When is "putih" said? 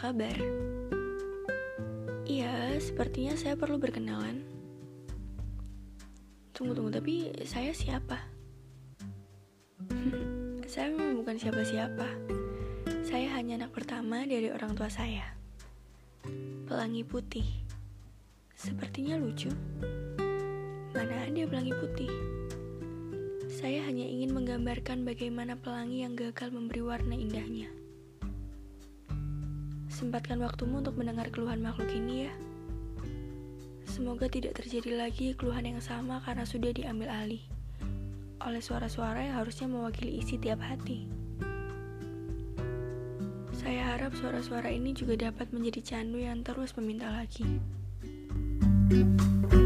17.04-17.44, 21.76-22.12